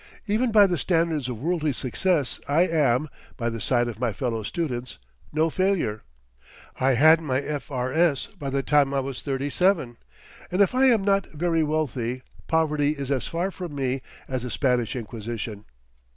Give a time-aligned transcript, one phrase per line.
[0.25, 3.07] Even by the standards of worldly success I am,
[3.37, 4.97] by the side of my fellow students,
[5.31, 6.01] no failure.
[6.79, 8.25] I had my F.R.S.
[8.39, 9.97] by the time I was thirty seven,
[10.51, 14.49] and if I am not very wealthy poverty is as far from me as the
[14.49, 15.65] Spanish Inquisition.